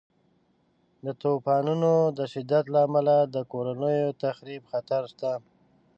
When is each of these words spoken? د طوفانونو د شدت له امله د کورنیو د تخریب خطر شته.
د 1.05 1.07
طوفانونو 1.23 1.91
د 2.17 2.19
شدت 2.33 2.65
له 2.73 2.79
امله 2.87 3.15
د 3.35 3.37
کورنیو 3.51 4.07
د 4.11 4.17
تخریب 4.23 4.61
خطر 4.71 5.01
شته. 5.11 5.31